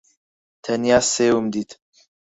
تەنیا 0.63 0.99
سێوم 1.13 1.45
دیت. 1.53 1.71